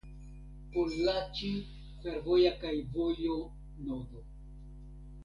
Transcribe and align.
Pollaĉi 0.75 1.49
fervoja 2.05 2.53
kaj 2.63 2.73
vojo 2.97 3.37
nodo. 3.91 4.25